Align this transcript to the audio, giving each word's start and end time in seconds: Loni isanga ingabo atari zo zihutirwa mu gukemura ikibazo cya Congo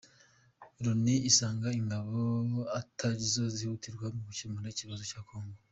Loni 0.83 1.15
isanga 1.29 1.67
ingabo 1.79 2.19
atari 2.79 3.23
zo 3.33 3.43
zihutirwa 3.55 4.05
mu 4.15 4.19
gukemura 4.27 4.67
ikibazo 4.71 5.03
cya 5.11 5.21
Congo 5.29 5.59